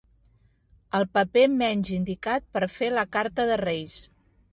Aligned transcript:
El 0.99 1.03
paper 1.17 1.43
menys 1.59 1.91
indicat 1.97 2.47
per 2.57 2.71
fer 2.77 2.89
la 2.95 3.05
carta 3.17 3.47
de 3.53 3.59
Reis. 3.63 3.99